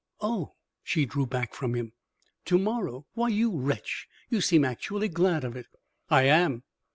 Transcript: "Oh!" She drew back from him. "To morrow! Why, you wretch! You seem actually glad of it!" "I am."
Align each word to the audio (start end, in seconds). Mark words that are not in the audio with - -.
"Oh!" 0.19 0.53
She 0.83 1.05
drew 1.05 1.27
back 1.27 1.53
from 1.53 1.75
him. 1.75 1.93
"To 2.45 2.57
morrow! 2.57 3.05
Why, 3.13 3.27
you 3.27 3.55
wretch! 3.55 4.07
You 4.31 4.41
seem 4.41 4.65
actually 4.65 5.09
glad 5.09 5.43
of 5.43 5.55
it!" 5.55 5.67
"I 6.09 6.23
am." 6.23 6.63